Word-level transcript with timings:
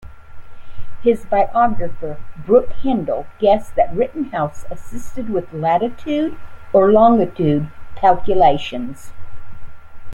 His 1.03 1.25
biographer, 1.27 2.17
Brooke 2.43 2.73
Hindle, 2.81 3.27
guessed 3.37 3.75
that 3.75 3.93
Rittenhouse 3.95 4.65
assisted 4.71 5.29
with 5.29 5.53
latitude 5.53 6.35
or 6.73 6.91
longitude 6.91 7.69
calculations. 7.95 9.11